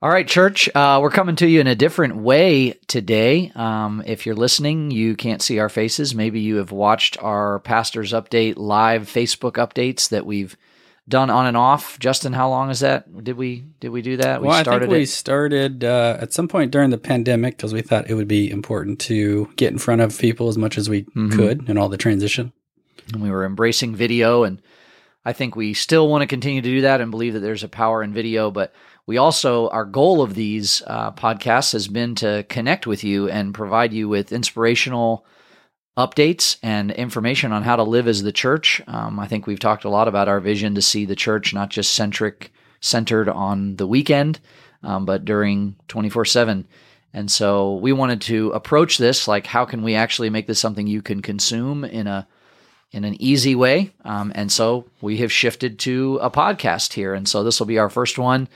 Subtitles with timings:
[0.00, 3.50] All right, church, uh, we're coming to you in a different way today.
[3.56, 6.14] Um, if you're listening, you can't see our faces.
[6.14, 10.56] Maybe you have watched our Pastor's Update live Facebook updates that we've
[11.08, 11.98] done on and off.
[11.98, 13.24] Justin, how long is that?
[13.24, 14.40] Did we did we do that?
[14.40, 18.08] Well, I think we started uh, at some point during the pandemic because we thought
[18.08, 21.32] it would be important to get in front of people as much as we Mhm.
[21.32, 22.52] could and all the transition.
[23.12, 24.60] and we were embracing video and
[25.24, 27.68] i think we still want to continue to do that and believe that there's a
[27.68, 28.70] power in video but
[29.08, 33.54] we also our goal of these uh, podcasts has been to connect with you and
[33.54, 35.24] provide you with inspirational
[35.96, 39.84] updates and information on how to live as the church um, i think we've talked
[39.84, 43.86] a lot about our vision to see the church not just centric centered on the
[43.86, 44.38] weekend
[44.84, 46.66] um, but during 24-7
[47.14, 50.86] and so we wanted to approach this like how can we actually make this something
[50.86, 52.28] you can consume in a
[52.90, 53.92] in an easy way.
[54.04, 57.12] Um, and so we have shifted to a podcast here.
[57.12, 58.48] And so this will be our first one.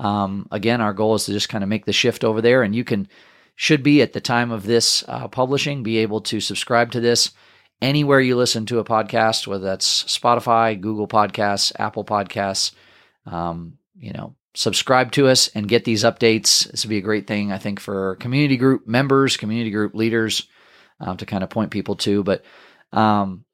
[0.00, 2.62] Um, again, our goal is to just kind of make the shift over there.
[2.62, 3.06] And you can,
[3.54, 7.32] should be at the time of this uh, publishing, be able to subscribe to this
[7.82, 12.72] anywhere you listen to a podcast, whether that's Spotify, Google Podcasts, Apple Podcasts.
[13.26, 16.70] Um, you know, subscribe to us and get these updates.
[16.70, 20.48] This would be a great thing, I think, for community group members, community group leaders
[20.98, 22.22] uh, to kind of point people to.
[22.22, 22.42] But
[22.92, 23.44] um,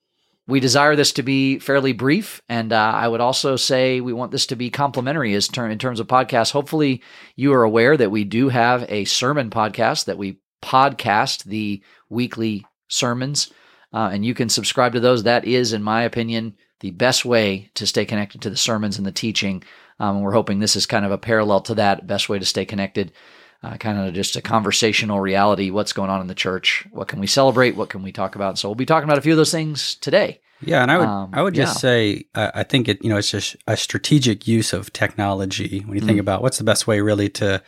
[0.49, 4.31] we desire this to be fairly brief, and uh, I would also say we want
[4.31, 6.53] this to be complimentary as ter- in terms of podcasts.
[6.53, 7.03] Hopefully,
[7.35, 12.65] you are aware that we do have a sermon podcast that we podcast the weekly
[12.89, 13.53] sermons,
[13.93, 15.25] uh, and you can subscribe to those.
[15.25, 19.07] That is, in my opinion, the best way to stay connected to the sermons and
[19.07, 19.65] the teaching.
[19.99, 22.07] Um, and we're hoping this is kind of a parallel to that.
[22.07, 23.13] Best way to stay connected.
[23.63, 25.71] Uh, kind of just a conversational reality.
[25.71, 26.87] What's going on in the church?
[26.93, 27.75] What can we celebrate?
[27.75, 28.59] What can we talk about?
[28.59, 30.41] So we'll be talking about a few of those things today.
[30.61, 31.81] Yeah, and I would Um, I would just yeah.
[31.81, 35.97] say uh, I think it you know it's just a strategic use of technology when
[35.99, 36.21] you think Mm.
[36.21, 37.63] about what's the best way really to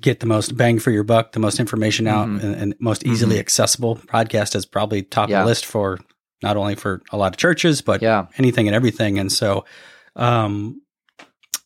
[0.00, 2.42] get the most bang for your buck, the most information out, Mhm.
[2.42, 3.96] and, and most easily accessible.
[4.06, 5.40] Podcast is probably top Yeah.
[5.40, 5.98] of the list for
[6.42, 8.26] not only for a lot of churches but Yeah.
[8.38, 9.18] anything and everything.
[9.18, 9.64] And so,
[10.16, 10.80] um,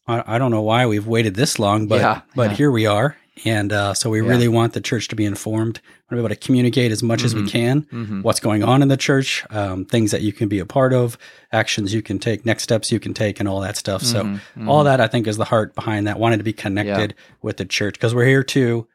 [0.06, 3.16] I, I don't know why we've waited this long, but Yeah, but here we are,
[3.44, 4.28] and uh, so we Yeah.
[4.28, 5.81] really want the church to be informed.
[5.82, 7.48] We want to be able to communicate as much as we Mhm.
[7.48, 10.66] can hmm what's going on in the church, um, things that you can be a
[10.66, 11.19] part of,
[11.53, 14.03] actions you can take, next steps you can take, and all that stuff.
[14.03, 14.69] So Mhm.
[14.69, 17.65] all that I think is the heart behind that, wanting to be connected with the
[17.65, 18.87] church because we're here to,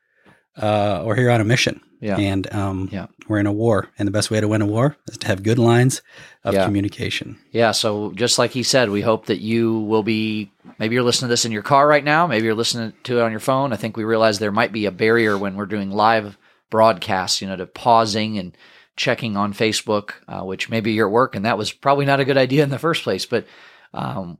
[0.57, 2.17] uh, we're here on a mission, Yeah.
[2.17, 3.07] and um, Yeah.
[3.27, 5.41] we're in a war, and the best way to win a war is to have
[5.43, 6.01] good lines
[6.43, 6.65] of Yeah.
[6.65, 7.37] communication.
[7.51, 7.71] Yeah.
[7.71, 10.51] So just like he said, we hope that you will be.
[10.79, 12.27] Maybe you're listening to this in your car right now.
[12.27, 13.73] Maybe you're listening to it on your phone.
[13.73, 16.37] I think we realize there might be a barrier when we're doing live
[16.69, 17.41] broadcasts.
[17.41, 18.55] You know, to pausing and
[18.95, 22.25] checking on Facebook, uh, which maybe you're at work, and that was probably not a
[22.25, 23.25] good idea in the first place.
[23.25, 23.45] But
[23.93, 24.37] um,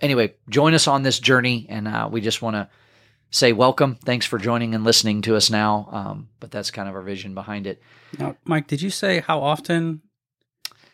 [0.00, 2.68] anyway, join us on this journey, and uh, we just want to
[3.34, 3.96] say welcome.
[3.96, 5.88] Thanks for joining and listening to us now.
[5.90, 7.82] Um, but that's kind of our vision behind it.
[8.18, 10.02] Now, Mike, did you say how often?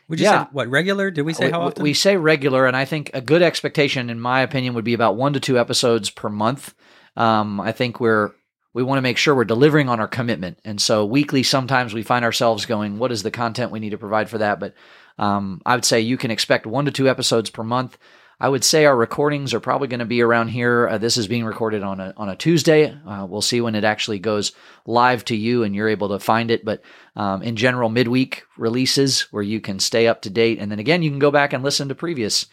[0.08, 0.44] We just Yeah.
[0.44, 1.10] said what regular?
[1.10, 1.82] Did we say we, how often?
[1.82, 5.16] we say regular, and I think a good expectation, in my opinion, would be about
[5.16, 6.74] one to two episodes per month.
[7.16, 8.32] Um, I think we're
[8.72, 11.42] we want to make sure we're delivering on our commitment, and so weekly.
[11.42, 14.58] Sometimes we find ourselves going, "What is the content we need to provide for that?"
[14.60, 14.74] But
[15.18, 17.98] um, I would say you can expect one to two episodes per month.
[18.40, 20.88] I would say our recordings are probably going to be around here.
[20.88, 22.96] Uh, this is being recorded on a on a Tuesday.
[23.06, 24.52] Uh, we'll see when it actually goes
[24.86, 26.64] live to you and you're able to find it.
[26.64, 26.82] But
[27.16, 31.02] um, in general, midweek releases where you can stay up to date, and then again
[31.02, 32.46] you can go back and listen to previous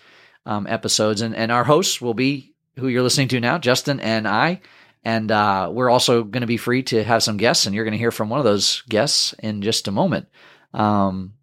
[0.46, 1.22] um, episodes.
[1.22, 4.60] And and our hosts will be who you're listening to now, Justin and I.
[5.06, 7.94] And uh, we're also going to be free to have some guests, and you're going
[7.94, 10.28] to hear from one of those guests in just a moment.
[10.74, 11.37] Um,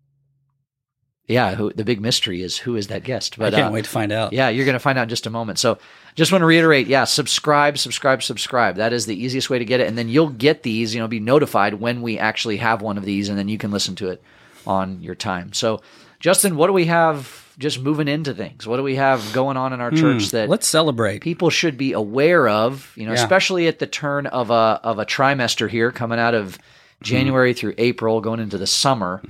[1.26, 3.38] yeah, who, the big mystery is who is that guest?
[3.38, 4.32] But I can't uh, wait to find out.
[4.32, 5.58] yeah, you're going to find out in just a moment.
[5.58, 5.78] So
[6.14, 8.76] just want to reiterate, yeah, subscribe, subscribe, subscribe.
[8.76, 9.86] That is the easiest way to get it.
[9.88, 13.04] And then you'll get these, you know, be notified when we actually have one of
[13.04, 14.22] these, and then you can listen to it
[14.66, 15.52] on your time.
[15.52, 15.80] So,
[16.20, 18.66] Justin, what do we have just moving into things?
[18.66, 21.20] What do we have going on in our church that Hmm, Let's celebrate.
[21.22, 23.22] people should be aware of, you know, Yeah.
[23.22, 26.58] especially at the turn of a of a trimester here coming out of
[27.02, 29.20] January through April going into the summer.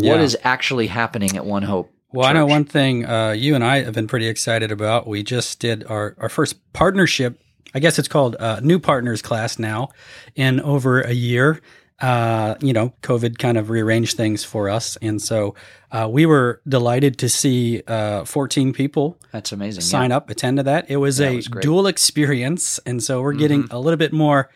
[0.00, 1.90] Hmm What is actually happening at One Hope?
[2.12, 5.06] Well, I know one thing uh, you and I have been pretty excited about.
[5.06, 7.38] We just did our, our first partnership.
[7.74, 9.90] I guess it's called uh, New Partners class now
[10.34, 11.60] in over a year.
[12.00, 14.96] Uh, you know, COVID kind of rearranged things for us.
[15.02, 15.54] And so
[15.90, 19.82] uh, we were delighted to see uh, 14 people That's amazing.
[19.82, 19.86] yeah.
[19.88, 20.88] sign up, attend to that.
[20.88, 21.48] It was Yeah, it a was.
[21.48, 21.60] Mm-hmm.
[21.60, 22.78] dual experience.
[22.86, 24.48] And so we're getting a little bit more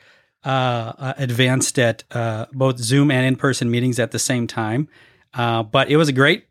[0.44, 4.88] uh, uh, advanced at uh, both Zoom and in person meetings at the same time.
[5.34, 6.46] Uh, but it was a great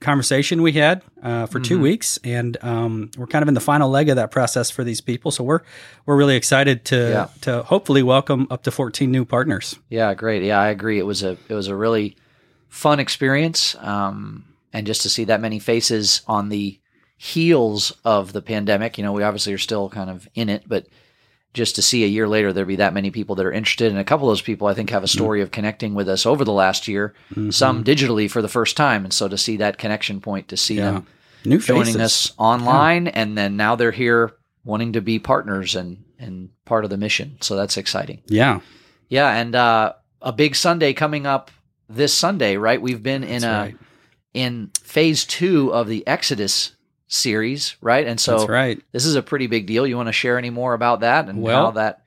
[0.00, 3.88] conversation we had uh, for two weeks, and um, we're kind of in the final
[3.88, 5.30] leg of that process for these people.
[5.30, 5.60] So we're
[6.04, 7.28] we're really excited to Yeah.
[7.42, 9.76] to hopefully welcome up to 14 new partners.
[9.88, 10.42] Yeah, great.
[10.42, 10.98] Yeah, I agree.
[10.98, 12.16] It was a it was a really
[12.68, 16.78] fun experience, um, and just to see that many faces on the
[17.16, 18.98] heels of the pandemic.
[18.98, 20.86] You know, we obviously are still kind of in it, but
[21.54, 23.98] just to see a year later there be that many people that are interested, and
[23.98, 26.44] a couple of those people I think have a story of connecting with us over
[26.44, 27.14] the last year.
[27.50, 30.74] Some digitally for the first time, and so to see that connection point, to see
[30.76, 30.90] Yeah.
[30.90, 31.06] them
[31.46, 32.00] New joining faces.
[32.00, 34.32] us online, and then now they're here
[34.64, 37.36] wanting to be partners and and part of the mission.
[37.40, 38.22] So that's exciting.
[38.26, 38.60] Yeah,
[39.08, 39.92] Yeah, and uh,
[40.22, 41.50] a big Sunday coming up
[41.88, 42.80] this Sunday, right?
[42.80, 43.76] We've been in That's a right.
[44.32, 46.72] in phase two of the Exodus
[47.06, 48.06] series, right?
[48.06, 48.82] And so that's right.
[48.92, 49.86] this is a pretty big deal.
[49.86, 52.00] You want to share any more about that and Well- how that?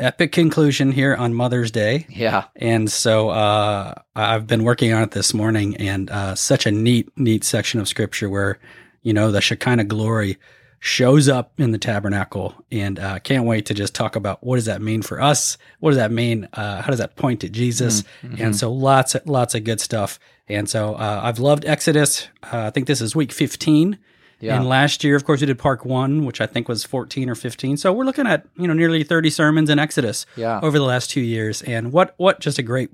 [0.00, 2.06] Epic conclusion here on Mother's Day.
[2.08, 6.72] Yeah, And so uh, I've been working on it this morning, and uh, such a
[6.72, 8.58] neat, neat section of scripture where,
[9.02, 10.38] you know, the Shekinah glory
[10.80, 12.52] shows up in the tabernacle.
[12.72, 15.56] And uh, can't wait to just talk about what does that mean for us?
[15.78, 16.48] What does that mean?
[16.52, 18.02] Uh, how does that point to Jesus?
[18.24, 18.42] Mm-hmm.
[18.42, 20.18] And so lots, of, lots of good stuff.
[20.48, 22.26] And so uh, I've loved Exodus.
[22.42, 23.96] Uh, I think this is week 15.
[24.42, 27.30] Yeah, And last year, of course, we did Park One, which I think was 14
[27.30, 27.76] or 15.
[27.76, 30.58] So we're looking at you know nearly 30 sermons in Exodus Yeah.
[30.62, 31.62] over the last two years.
[31.62, 32.90] And what what just a great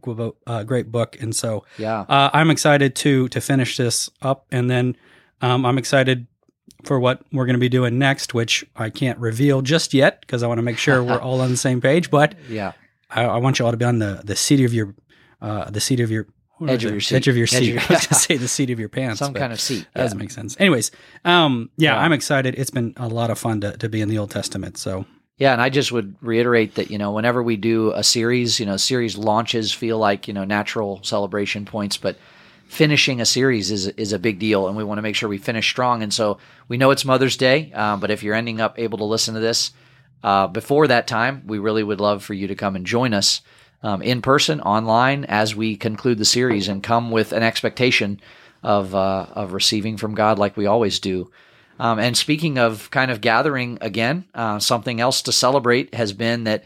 [0.46, 1.16] uh, great book.
[1.20, 4.94] And so yeah, uh, I'm excited to to finish this up, and then
[5.40, 6.26] um, I'm excited
[6.84, 10.42] for what we're going to be doing next, which I can't reveal just yet because
[10.44, 12.10] I want to make sure we're all on the same page.
[12.10, 12.72] But yeah.
[13.10, 14.94] I, I want you all to be on the the seat of your
[15.40, 16.26] uh, the seat of your
[16.66, 17.16] Edge of your seat.
[17.16, 17.68] edge of your Edge seat.
[17.68, 19.18] of your- I was going to say the seat of your pants.
[19.18, 19.86] Some kind of seat.
[19.92, 20.02] that Yeah.
[20.04, 20.56] doesn't make sense.
[20.58, 20.90] Anyways,
[21.24, 22.00] um, yeah, Yeah.
[22.00, 22.54] I'm excited.
[22.58, 24.76] It's been a lot of fun to, to be in the Old Testament.
[24.78, 25.04] So
[25.36, 28.66] Yeah, and I just would reiterate that you know whenever we do a series, you
[28.66, 32.16] know, series launches feel like you know natural celebration points, but
[32.66, 35.38] finishing a series is is a big deal, and we want to make sure we
[35.38, 36.02] finish strong.
[36.02, 36.38] And so
[36.68, 39.40] we know it's Mother's Day, uh, but if you're ending up able to listen to
[39.40, 39.70] this
[40.24, 43.40] uh, before that time, we really would love for you to come and join us
[43.82, 48.20] um, in person, online, as we conclude the series, and come with an expectation
[48.62, 51.30] of uh, of receiving from God, like we always do.
[51.78, 56.44] Um, and speaking of kind of gathering again, uh, something else to celebrate has been
[56.44, 56.64] that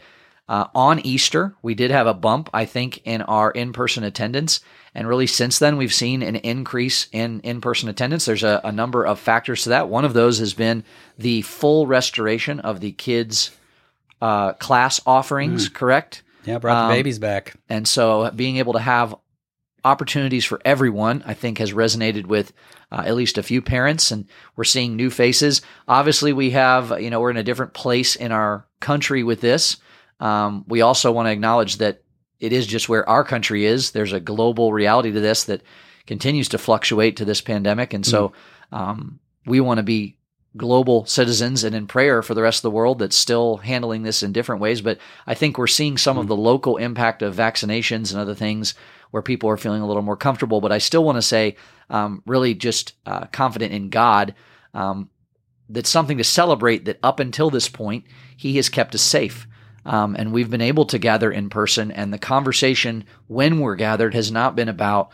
[0.49, 4.59] uh, on Easter, we did have a bump, I think, in our in person attendance.
[4.95, 8.25] And really, since then, we've seen an increase in in person attendance.
[8.25, 9.87] There's a, a number of factors to that.
[9.87, 10.83] One of those has been
[11.17, 13.51] the full restoration of the kids'
[14.21, 16.23] uh, class offerings, correct?
[16.45, 17.55] Yeah, brought Um, the babies back.
[17.69, 19.15] And so being able to have
[19.85, 22.53] opportunities for everyone, I think, has resonated with
[22.91, 24.11] uh, at least a few parents.
[24.11, 24.25] And
[24.55, 25.61] we're seeing new faces.
[25.87, 29.77] Obviously, we have, you know, we're in a different place in our country with this.
[30.19, 32.01] Um, we also want to acknowledge that
[32.39, 33.91] it is just where our country is.
[33.91, 35.63] There's a global reality to this that
[36.07, 37.93] continues to fluctuate to this pandemic.
[37.93, 38.33] And so
[38.71, 40.17] um, we want to be
[40.55, 44.21] global citizens and in prayer for the rest of the world that's still handling this
[44.21, 44.81] in different ways.
[44.81, 48.75] But I think we're seeing some of the local impact of vaccinations and other things
[49.11, 50.61] where people are feeling a little more comfortable.
[50.61, 51.55] But I still want to say,
[51.89, 54.35] um, really just uh, confident in God.
[54.73, 55.09] Um,
[55.69, 58.05] that's something to celebrate that up until this point,
[58.37, 59.47] He has kept us safe.
[59.85, 61.91] Um, and we've been able to gather in person.
[61.91, 65.11] And the conversation when we're gathered has not been about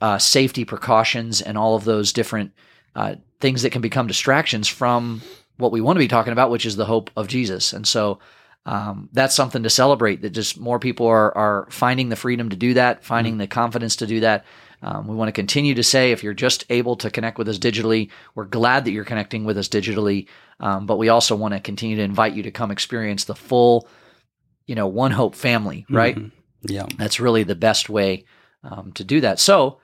[0.00, 2.52] uh, safety precautions and all of those different
[2.94, 5.22] uh, things that can become distractions from
[5.56, 7.72] what we want to be talking about, which is the hope of Jesus.
[7.72, 8.18] And so
[8.66, 10.22] um, that's something to celebrate.
[10.22, 13.96] That just more people are are finding the freedom to do that, finding the confidence
[13.96, 14.44] to do that.
[14.82, 17.58] Um, we want to continue to say if you're just able to connect with us
[17.58, 20.26] digitally, we're glad that you're connecting with us digitally.
[20.58, 23.88] Um, but we also want to continue to invite you to come experience the full,
[24.66, 26.16] you know, One Hope family, right?
[26.16, 26.32] Mhm.
[26.62, 26.86] Yeah.
[26.98, 28.24] That's really the best way
[28.64, 29.38] um, to do that.
[29.38, 29.78] So,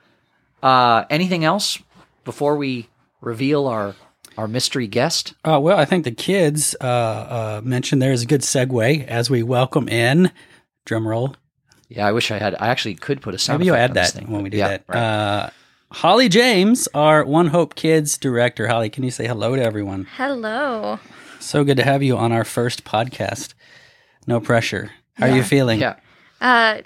[0.63, 1.79] uh, anything else
[2.25, 2.89] before we
[3.27, 3.95] reveal our
[4.39, 5.35] our mystery guest?
[5.45, 9.29] Uh, well, I think the kids uh, uh, mentioned there is a good segue as
[9.29, 10.31] we welcome in.
[10.85, 11.35] Drum roll.
[11.89, 12.55] Yeah, I wish I had.
[12.61, 13.59] I actually could put a sound.
[13.59, 14.85] Maybe you'll add on this that thing, when we do yeah, that.
[14.89, 14.99] right.
[14.99, 15.51] Uh,
[15.93, 18.67] Holly James, our One Hope Kids director.
[18.69, 20.07] Holly, can you say hello to everyone?
[20.17, 20.99] Hello.
[21.41, 23.55] So good to have you on our first podcast.
[24.27, 24.91] No pressure.
[25.15, 25.81] How are you feeling?
[25.81, 25.97] yeah,
[26.41, 26.83] Uh,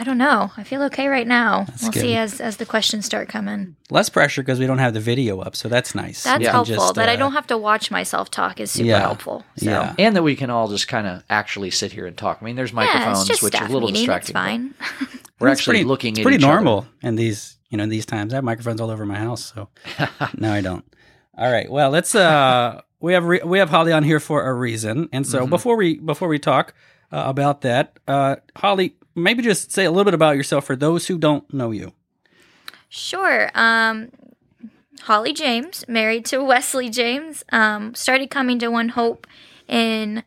[0.00, 0.52] I don't know.
[0.56, 1.66] I feel okay right now.
[1.82, 2.00] we'll good.
[2.00, 3.74] see as as the questions start coming.
[3.90, 6.22] Less pressure because we don't have the video up, so that's nice.
[6.22, 6.76] That's We can helpful.
[6.76, 9.00] just, that I uh, don't have to watch myself talk is super Yeah.
[9.00, 9.44] helpful.
[9.56, 9.66] So.
[9.70, 9.94] Yeah.
[9.98, 12.38] and that we can all just kind of actually sit here and talk.
[12.40, 14.06] I mean, there's microphones, it's just which is a little meeting.
[14.06, 14.74] distracting.
[14.80, 15.18] It's fine.
[15.40, 16.54] We're It's actually pretty- looking It's at pretty each other.
[16.54, 18.32] normal in these, you know, in these times.
[18.32, 19.68] I have microphones all over my house, so
[20.36, 20.84] no, I don't.
[21.36, 21.70] All right.
[21.70, 22.14] Well, let's.
[22.14, 25.50] uh We have re- we have Holly on here for a reason, and so Mhm.
[25.50, 26.74] before we before we talk
[27.12, 31.06] uh, about that, uh Holly, maybe just say a little bit about yourself for those
[31.06, 31.92] who don't know you.
[32.88, 33.50] Sure.
[33.54, 34.10] Um,
[35.02, 39.26] Holly James, married to Wesley James, um, started coming to One Hope
[39.66, 40.24] in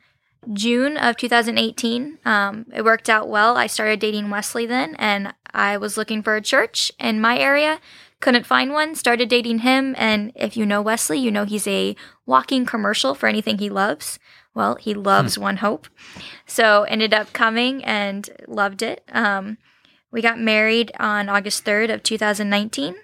[0.53, 2.19] June of 2018.
[2.25, 3.57] Um, it worked out well.
[3.57, 7.79] I started dating Wesley then, and I was looking for a church in my area.
[8.19, 11.95] Couldn't find one, started dating him, and if you know Wesley, you know he's a
[12.25, 14.19] walking commercial for anything he loves.
[14.53, 15.87] Well, he loves One Hope.
[16.45, 19.03] So ended up coming and loved it.
[19.11, 19.57] Um,
[20.11, 22.95] we got married on August 3rd of 2019.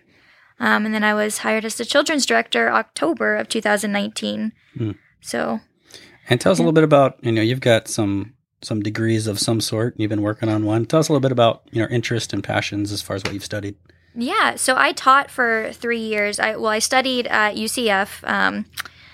[0.60, 4.52] Um, and then I was hired as the children's director October of 2019.
[4.78, 4.92] Hmm.
[5.22, 5.62] So
[6.30, 9.40] And tell us a little bit about, you know, you've got some some degrees of
[9.40, 9.94] some sort.
[9.98, 10.86] You've been working on one.
[10.88, 13.34] Tell us a little bit about, you know, interests and passions as far as what
[13.34, 13.76] you've studied.
[14.16, 16.40] yeah, so I taught for three years.
[16.40, 18.28] I well, I studied at UCF.
[18.28, 18.66] Um,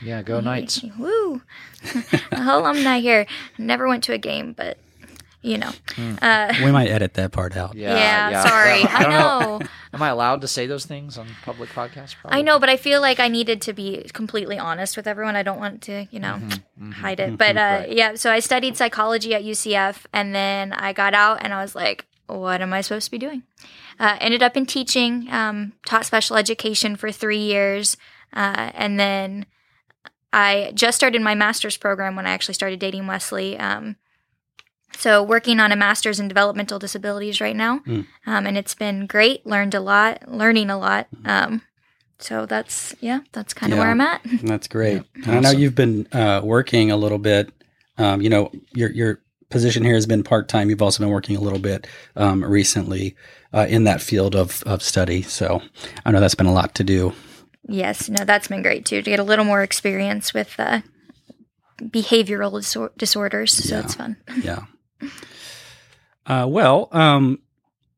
[0.03, 0.83] Yeah, go Knights.
[0.99, 1.41] Woo!
[2.31, 3.25] alumni here.
[3.57, 4.77] Never went to a game, but
[5.41, 5.71] you know.
[6.21, 7.75] Uh, We might edit that part out.
[7.75, 8.83] yeah, sorry.
[8.83, 9.67] I don't know.
[9.93, 12.15] Am I allowed to say those things on public podcasts?
[12.15, 12.39] Probably.
[12.39, 15.35] I know, but I feel like I needed to be completely honest with everyone.
[15.35, 16.39] I don't want to, you know,
[16.93, 17.37] hide it.
[17.37, 21.53] But uh, yeah, so I studied psychology at UCF, and then I got out, and
[21.53, 23.43] I was like, "What am I supposed to be doing?"
[23.99, 25.27] Uh, ended up in teaching.
[25.29, 27.95] Um, taught special education for three years,
[28.33, 29.45] uh, and then
[30.33, 33.57] I just started my master's program when I actually started dating Wesley.
[33.57, 33.95] Um,
[34.97, 38.05] so working on a master's in developmental disabilities right now, Mm.
[38.27, 39.45] um, and it's been great.
[39.45, 41.07] Learned a lot, learning a lot.
[41.25, 41.61] Um,
[42.19, 43.83] so that's yeah, that's kind of Yeah.
[43.83, 44.21] where I'm at.
[44.43, 45.03] That's great.
[45.25, 47.51] And I know you've been uh, working a little bit.
[47.97, 50.69] Um, you know, your your position here has been part time.
[50.69, 51.85] You've also been working a little bit
[52.15, 53.15] um, recently
[53.53, 55.21] uh, in that field of of study.
[55.21, 55.61] So
[56.05, 57.13] I know that's been a lot to do.
[57.67, 60.81] Yes, no, that's been great too to get a little more experience with uh,
[61.81, 63.51] behavioral disor- disorders.
[63.53, 63.81] So Yeah.
[63.83, 64.17] it's fun.
[64.43, 64.59] Yeah.
[66.25, 67.39] Uh, well, um,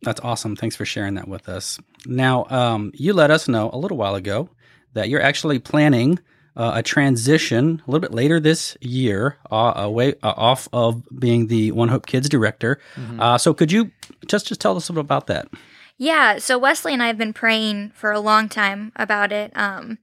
[0.02, 0.56] that's awesome.
[0.56, 1.80] Thanks for sharing that with us.
[2.06, 4.50] Now, um, you let us know a little while ago
[4.94, 6.20] that you're actually planning
[6.56, 11.48] uh, a transition a little bit later this year, uh, away uh, off of being
[11.48, 12.80] the One Hope Kids director.
[13.20, 13.92] Uh, so, could you
[14.28, 15.48] just just tell us a little about that?
[15.98, 19.56] Yeah, so Wesley and I have been praying for a long time about it.
[19.56, 20.00] Um,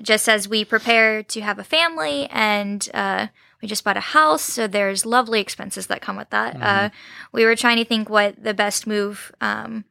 [0.00, 3.28] just as we prepare to have a family and uh,
[3.60, 6.60] we just bought a house, so there's lovely expenses that come with that.
[6.60, 6.90] Uh,
[7.30, 9.84] we were trying to think what the best move, um,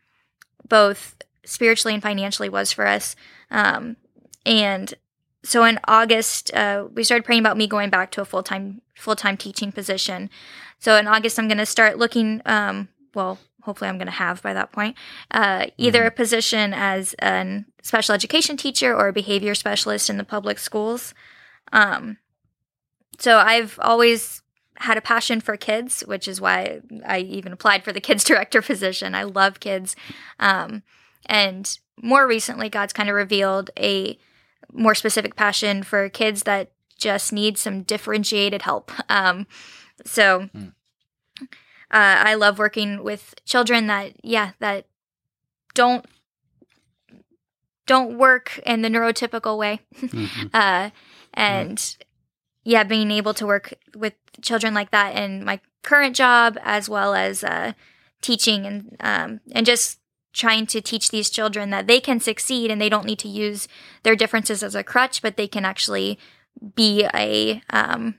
[0.68, 3.16] both spiritually and financially, was for us.
[3.50, 3.96] Um,
[4.46, 4.94] and
[5.44, 8.82] so in August, uh, we started praying about me going back to a full time
[8.96, 10.30] full time teaching position.
[10.80, 12.42] So in August, I'm going to start looking.
[12.46, 14.96] Um, well, hopefully, I'm going to have by that point
[15.32, 20.24] uh, either a position as a special education teacher or a behavior specialist in the
[20.24, 21.14] public schools.
[21.72, 22.18] Um,
[23.20, 24.42] so I've always
[24.78, 28.62] had a passion for kids, which is why I even applied for the kids director
[28.62, 29.16] position.
[29.16, 29.96] I love kids.
[30.40, 30.84] Um,
[31.28, 34.18] and more recently, God's kind of revealed a
[34.74, 38.92] more specific passion for kids that just need some differentiated help.
[39.10, 39.48] Um,
[40.06, 40.50] so
[41.92, 44.86] uh, I love working with children that, yeah, that
[45.74, 46.06] don't
[47.88, 49.82] don't work in the neurotypical way.
[50.02, 50.50] Mhm.
[50.54, 50.92] uh,
[51.34, 51.98] and
[52.64, 57.14] yeah, being able to work with children like that in my current job, as well
[57.14, 57.74] as uh,
[58.22, 60.00] teaching and um, and just
[60.34, 63.68] trying to teach these children that they can succeed and they don't need to use
[64.04, 66.18] their differences as a crutch, but they can actually
[66.76, 68.16] be a um,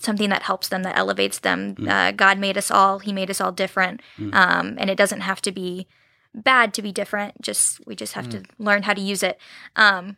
[0.00, 1.76] something that helps them, that elevates them.
[1.88, 4.00] Uh, God made us all; He made us all different,
[4.32, 5.86] um, and it doesn't have to be
[6.34, 7.40] bad to be different.
[7.42, 9.38] Just we just have to learn how to use it.
[9.76, 10.16] Um,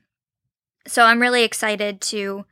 [0.87, 2.45] so I'm really excited to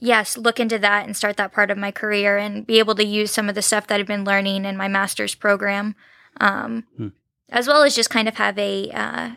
[0.00, 3.04] yes look into that and start that part of my career and be able to
[3.04, 5.94] use some of the stuff that i've been learning in my master's program
[6.38, 7.08] um, Hmm.
[7.48, 9.30] as well as just kind of have a uh,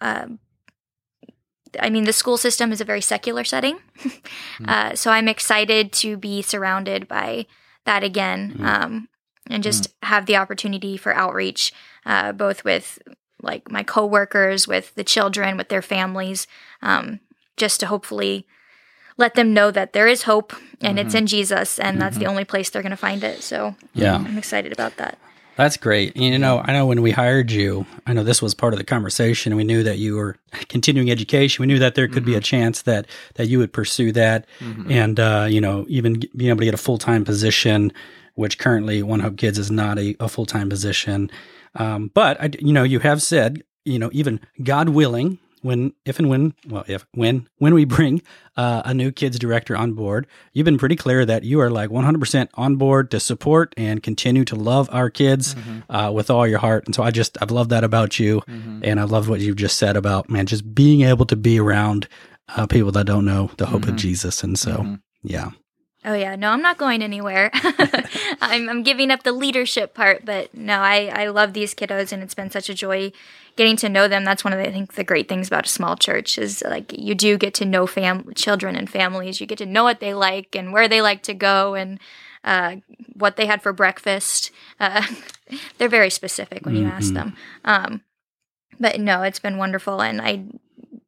[0.00, 0.26] uh,
[1.78, 3.78] i mean the school system is a very secular setting
[4.66, 7.46] uh, so i'm excited to be surrounded by
[7.84, 9.08] that again um,
[9.48, 11.72] and just have the opportunity for outreach
[12.06, 12.98] uh, both with
[13.42, 16.46] like my coworkers with the children with their families
[16.82, 17.20] um,
[17.56, 18.46] just to hopefully
[19.20, 22.44] let them know that there is hope and it's in Jesus and that's the only
[22.44, 23.42] place they're going to find it.
[23.42, 24.16] So Yeah.
[24.16, 25.18] I'm excited about that.
[25.60, 26.16] That's great.
[26.16, 28.84] You know, I know when we hired you, I know this was part of the
[28.84, 29.56] conversation.
[29.56, 30.36] We knew that you were
[30.68, 31.62] continuing education.
[31.62, 34.46] We knew that there could be a chance that that you would pursue that,
[34.90, 37.92] and uh, you know, even being able to get a full time position,
[38.36, 41.30] which currently One Hope Kids is not a, a full time position.
[41.74, 46.18] Um, but I, you know, you have said, you know, even God willing, when, if
[46.18, 48.22] and when, well, if, when, when we bring
[48.56, 51.90] uh, a new kids director on board, you've been pretty clear that you are like
[51.90, 55.92] 100% on board to support and continue to love our kids Mm-hmm.
[55.94, 56.86] uh, with all your heart.
[56.86, 58.40] And so I just, I've loved that about you.
[58.48, 58.80] Mm-hmm.
[58.84, 62.08] And I love what you've just said about, man, just being able to be around
[62.56, 63.88] uh, people that don't know the hope Mhm.
[63.90, 64.42] of Jesus.
[64.42, 65.00] And so, Mhm.
[65.22, 65.50] yeah.
[66.04, 67.50] Oh yeah, no, I'm not going anywhere.
[68.40, 72.22] I'm, I'm giving up the leadership part, but no, I, I love these kiddos, and
[72.22, 73.12] it's been such a joy
[73.56, 74.24] getting to know them.
[74.24, 76.92] That's one of the, I think the great things about a small church is like
[76.96, 79.40] you do get to know fam children and families.
[79.40, 81.98] You get to know what they like and where they like to go and
[82.44, 82.76] uh,
[83.14, 84.50] what they had for breakfast.
[84.78, 85.06] Uh,
[85.78, 87.14] they're very specific when you ask Mhm.
[87.14, 87.36] them.
[87.64, 88.00] Um,
[88.78, 90.44] but no, it's been wonderful, and I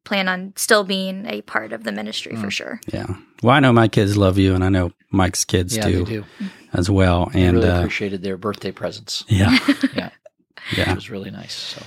[0.03, 2.51] plan on still being a part of the ministry for Mm.
[2.51, 2.81] sure.
[2.93, 3.07] Yeah.
[3.41, 6.11] Well, I know my kids love you, and I know Mike's kids Yeah, do, they
[6.11, 6.25] do.
[6.73, 7.31] as well.
[7.33, 9.23] I And really uh, appreciated their birthday presents.
[9.27, 9.57] yeah,
[9.95, 10.09] Yeah,
[10.77, 10.91] yeah.
[10.91, 11.53] it was really nice.
[11.53, 11.81] So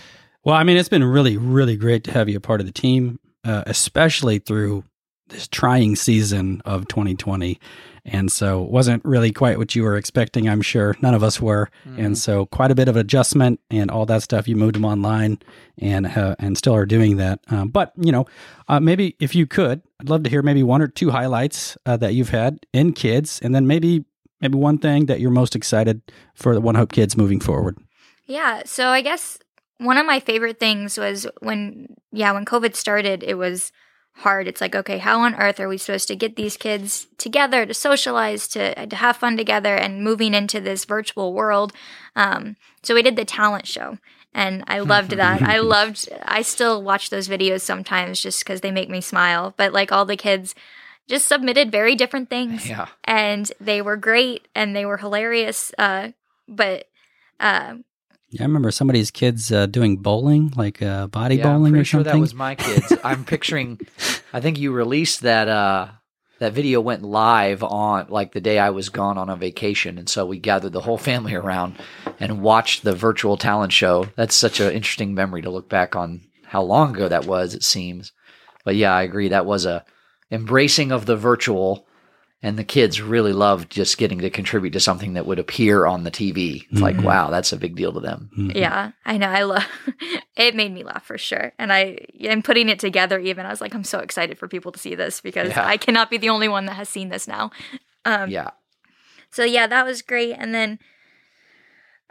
[0.46, 2.72] Well, I mean, it's been really, really great to have you a part of the
[2.72, 4.84] team, uh, especially through
[5.26, 7.58] this trying season of 2020.
[8.04, 10.48] And so, it wasn't really quite what you were expecting.
[10.48, 11.68] I'm sure none of us were.
[11.84, 12.00] Mm-hmm.
[12.00, 14.46] And so, quite a bit of adjustment and all that stuff.
[14.46, 15.40] You moved them online,
[15.78, 17.40] and uh, and still are doing that.
[17.50, 18.26] Um, but you know,
[18.68, 21.96] uh, maybe if you could, I'd love to hear maybe one or two highlights uh,
[21.96, 24.04] that you've had in kids, and then maybe
[24.40, 26.02] maybe one thing that you're most excited
[26.36, 27.76] for the One Hope kids moving forward.
[28.26, 29.38] Yeah, so I guess
[29.78, 33.72] one of my favorite things was when yeah, when COVID started, it was
[34.12, 34.48] hard.
[34.48, 37.74] It's like, okay, how on earth are we supposed to get these kids together to
[37.74, 41.72] socialize, to to have fun together and moving into this virtual world?
[42.14, 43.98] Um, so we did the talent show
[44.32, 45.42] and I loved that.
[45.42, 49.72] I loved I still watch those videos sometimes just cuz they make me smile, but
[49.72, 50.54] like all the kids
[51.08, 56.08] just submitted very different things yeah, and they were great and they were hilarious uh
[56.48, 56.88] but
[57.40, 57.76] uh,
[58.36, 62.00] Yeah, I remember somebody's kids uh, doing bowling, like uh, body yeah, bowling or sure
[62.00, 62.12] something.
[62.14, 62.92] that was my kids.
[63.02, 63.80] I'm picturing.
[64.32, 65.48] I think you released that.
[65.48, 65.88] uh
[66.38, 70.08] That video went live on like the day I was gone on a vacation, and
[70.08, 71.76] so we gathered the whole family around
[72.20, 74.08] and watched the virtual talent show.
[74.16, 77.54] That's such an interesting memory to look back on how long ago that was.
[77.54, 78.12] It seems,
[78.66, 79.28] but yeah, I agree.
[79.28, 79.84] That was a
[80.30, 81.86] embracing of the virtual,
[82.42, 86.04] and the kids really loved just getting to contribute to something that would appear on
[86.04, 86.66] the TV.
[86.70, 88.30] It's like, wow, that's a big deal to them.
[88.36, 88.54] Mhm.
[88.54, 89.28] Yeah, I know.
[89.28, 89.66] I love
[90.36, 90.54] it.
[90.54, 93.18] Made me laugh for sure, and I and putting it together.
[93.18, 95.66] Even I was like, I'm so excited for people to see this because Yeah.
[95.66, 97.50] I cannot be the only one that has seen this now.
[98.04, 98.50] Um, Yeah,
[99.30, 100.34] So yeah, that was great.
[100.34, 100.78] And then,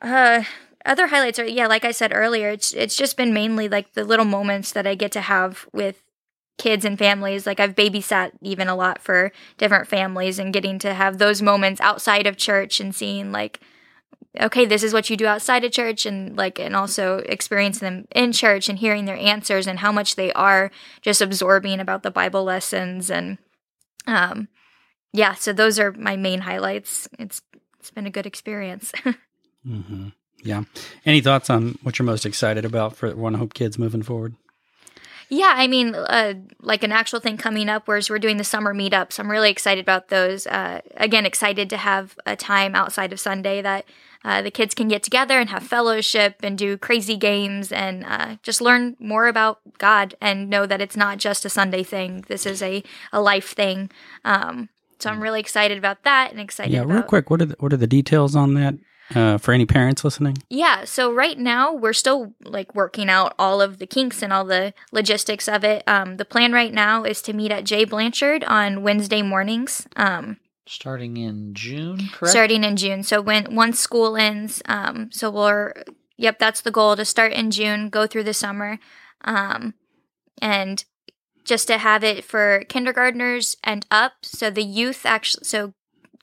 [0.01, 0.43] uh,
[0.85, 4.03] other highlights are yeah, like I said earlier, it's it's just been mainly like the
[4.03, 6.01] little moments that I get to have with
[6.57, 7.45] kids and families.
[7.45, 11.81] Like I've babysat even a lot for different families and getting to have those moments
[11.81, 13.59] outside of church and seeing like
[14.41, 18.07] okay this is what you do outside of church and like and also experiencing them
[18.13, 22.11] in church and hearing their answers and how much they are just absorbing about the
[22.11, 23.37] bible lessons and
[24.07, 24.49] um
[25.13, 27.41] yeah so those are my main highlights it's
[27.79, 28.91] it's been a good experience
[29.65, 30.09] hmm
[30.43, 30.63] Yeah.
[31.05, 34.35] Any thoughts on what you're most excited about for One Hope Kids moving forward?
[35.29, 38.73] Yeah, I mean, uh, like an actual thing coming up, whereas we're doing the summer
[38.73, 39.19] meetups.
[39.19, 40.45] I'm really excited about those.
[40.45, 43.85] Uh, again, excited to have a time outside of Sunday that
[44.23, 48.37] uh, the kids can get together and have fellowship and do crazy games and uh,
[48.43, 52.23] just learn more about God and know that it's not just a Sunday thing.
[52.27, 53.91] This is a, a life thing.
[54.23, 57.45] Um, so I'm really excited about that and excited Yeah, about real quick, what are
[57.45, 58.75] the, what are the details on that
[59.13, 60.37] uh, for any parents listening?
[60.49, 64.45] Yeah, so right now we're still like working out all of the kinks and all
[64.45, 65.83] the logistics of it.
[65.87, 70.37] Um, the plan right now is to meet at Jay Blanchard on Wednesday mornings, um,
[70.65, 72.31] starting in June, correct?
[72.31, 73.03] starting in June.
[73.03, 75.73] So when once school ends, um, so we're
[76.17, 78.79] yep, that's the goal to start in June, go through the summer,
[79.23, 79.73] um,
[80.41, 80.83] and
[81.43, 84.13] just to have it for kindergartners and up.
[84.23, 85.74] So the youth actually, so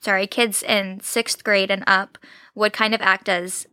[0.03, 2.17] sorry, kids in sixth grade and up
[2.55, 3.67] would kind of act as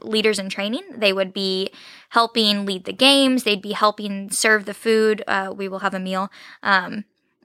[0.00, 0.82] leaders in training.
[0.96, 1.70] They would be
[2.10, 3.44] helping lead the games.
[3.44, 5.22] They'd be helping serve the food.
[5.26, 6.30] Uh, we will have a meal,
[6.62, 7.04] um,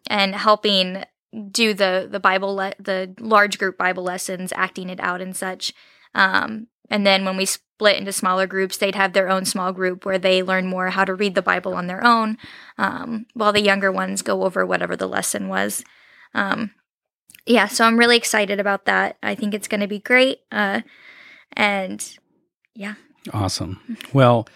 [0.09, 1.03] and helping
[1.51, 5.73] do the the Bible le- the large group Bible lessons, acting it out and such.
[6.15, 10.05] Um, and then when we split into smaller groups, they'd have their own small group
[10.05, 12.37] where they learn more how to read the Bible on their own,
[12.77, 15.83] um, while the younger ones go over whatever the lesson was.
[16.33, 16.71] Um,
[17.47, 19.17] yeah, so I'm really excited about that.
[19.23, 20.39] I think it's going to be great.
[20.51, 20.81] Uh,
[21.53, 22.17] and
[22.75, 22.95] yeah,
[23.33, 23.79] Awesome.
[24.13, 24.47] Well,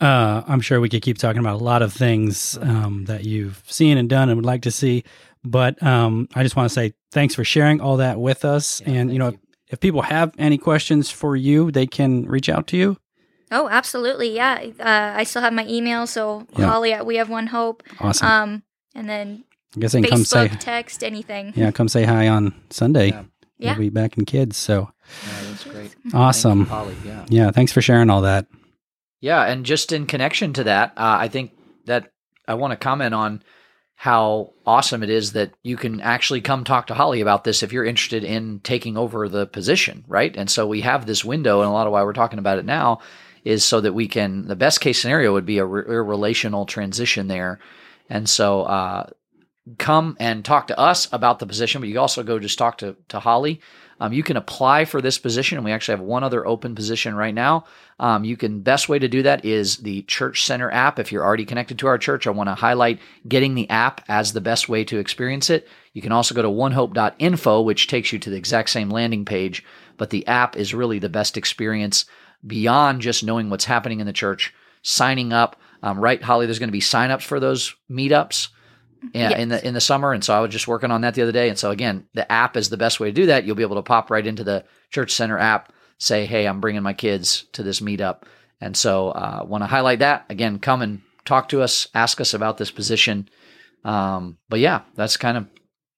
[0.00, 3.62] uh, I'm sure we could keep talking about a lot of things um, that you've
[3.66, 5.04] seen and done and would like to see.
[5.44, 8.80] But um, I just want to say thanks for sharing all that with us.
[8.80, 12.24] Yeah, and, you know, thank if, if people have any questions for you, they can
[12.26, 12.96] reach out to you.
[13.50, 14.34] Oh, absolutely.
[14.34, 14.62] Yeah.
[14.78, 16.06] Uh, I still have my email.
[16.06, 16.66] So Yeah.
[16.66, 17.82] Holly at We Have One Hope.
[17.98, 18.28] Awesome.
[18.28, 18.62] Um,
[18.94, 19.44] and then
[19.76, 21.52] I guess they can come say text, anything.
[21.56, 23.08] yeah, come say hi on Sunday.
[23.08, 23.22] Yeah.
[23.58, 23.72] Yeah.
[23.72, 24.56] We'll be back in kids.
[24.56, 24.90] So
[25.26, 25.94] Yeah, that's great.
[26.14, 26.64] awesome.
[26.64, 26.96] Thank you, Holly.
[27.04, 27.26] Yeah.
[27.28, 28.46] Yeah, thanks for sharing all that.
[29.20, 31.52] Yeah, and just in connection to that, uh, I think
[31.84, 32.10] that
[32.48, 33.42] I want to comment on
[33.96, 37.70] how awesome it is that you can actually come talk to Holly about this if
[37.70, 40.34] you're interested in taking over the position, right?
[40.34, 42.64] And so we have this window, and a lot of why we're talking about it
[42.64, 43.00] now
[43.44, 44.46] is so that we can.
[44.48, 47.60] The best case scenario would be a, re- a relational transition there,
[48.08, 49.10] and so uh,
[49.78, 52.96] come and talk to us about the position, but you also go just talk to
[53.08, 53.60] to Holly.
[54.00, 57.14] Um, you can apply for this position, and we actually have one other open position
[57.14, 57.66] right now.
[57.98, 60.98] Um, you can best way to do that is the Church Center app.
[60.98, 64.32] If you're already connected to our church, I want to highlight getting the app as
[64.32, 65.68] the best way to experience it.
[65.92, 69.62] You can also go to onehope.info, which takes you to the exact same landing page,
[69.98, 72.06] but the app is really the best experience
[72.46, 75.60] beyond just knowing what's happening in the church, signing up.
[75.82, 78.48] Um, right, Holly, there's going to be signups for those meetups
[79.12, 81.22] yeah, in the in the summer, and so I was just working on that the
[81.22, 81.48] other day.
[81.48, 83.44] And so again, the app is the best way to do that.
[83.44, 86.82] You'll be able to pop right into the Church Center app, say, "Hey, I'm bringing
[86.82, 88.22] my kids to this meetup,"
[88.60, 90.58] and so uh, want to highlight that again.
[90.58, 93.28] Come and talk to us, ask us about this position.
[93.84, 95.46] Um, but yeah, that's kind of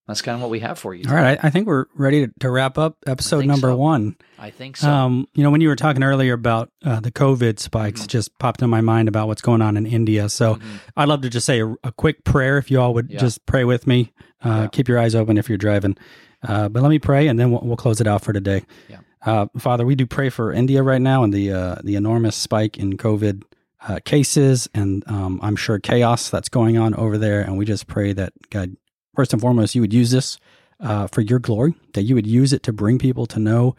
[0.08, 1.04] that's kind of what we have for you.
[1.08, 3.76] All right, I, I think we're ready to, to wrap up episode number so.
[3.76, 4.16] one.
[4.38, 4.90] I think so.
[4.90, 8.04] Um, you know, when you were talking earlier about uh, the COVID spikes, Mhm.
[8.04, 10.28] it just popped in my mind about what's going on in India.
[10.28, 10.60] So Mhm.
[10.96, 13.18] I'd love to just say a, a quick prayer if you all would Yeah.
[13.20, 14.12] just pray with me.
[14.44, 14.66] Uh, Yeah.
[14.68, 15.96] Keep your eyes open if you're driving.
[16.42, 18.64] Uh, but let me pray, and then we'll, we'll close it out for today.
[18.88, 18.98] Yeah.
[19.24, 22.76] Uh, Father, we do pray for India right now and the uh, the enormous spike
[22.76, 23.42] in COVID
[23.88, 27.40] uh, cases, and um, I'm sure chaos that's going on over there.
[27.42, 28.76] And we just pray that God,
[29.14, 30.38] first and foremost, you would use this
[30.80, 33.76] uh, for your glory, that you would use it to bring people to know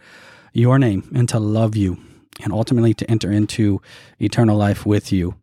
[0.54, 1.98] your name and to love you,
[2.44, 3.82] and ultimately to enter into
[4.20, 5.36] eternal life with you.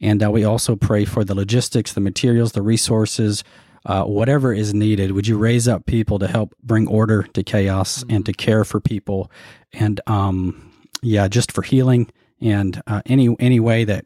[0.00, 3.44] And uh, we also pray for the logistics, the materials, the resources,
[3.86, 5.12] uh, whatever is needed.
[5.12, 8.80] Would you raise up people to help bring order to chaos and to care for
[8.80, 9.30] people,
[9.72, 10.72] and um,
[11.02, 14.04] yeah, just for healing and uh, any any way that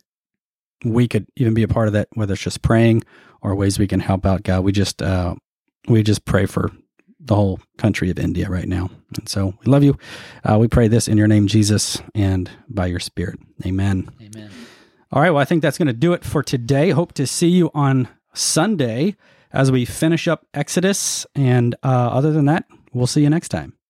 [0.85, 3.03] we could even be a part of that, whether it's just praying
[3.45, 4.43] or ways we can help out.
[4.43, 5.37] God, we just uh,
[5.87, 6.73] we just pray for
[7.21, 9.97] the whole country of India right now, and so we love you.
[10.43, 14.09] Uh, we pray this in your name, Jesus, and by your Spirit, Amen.
[14.21, 14.51] Amen.
[15.13, 15.31] All right.
[15.31, 16.91] Well, I think that's going to do it for today.
[16.91, 19.15] Hope to see you on Sunday
[19.53, 21.25] as we finish up Exodus.
[21.37, 23.75] And uh, other than that, we'll see you next time.